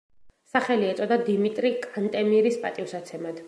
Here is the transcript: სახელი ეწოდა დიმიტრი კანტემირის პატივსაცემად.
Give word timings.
სახელი 0.53 0.87
ეწოდა 0.93 1.19
დიმიტრი 1.29 1.73
კანტემირის 1.87 2.61
პატივსაცემად. 2.67 3.39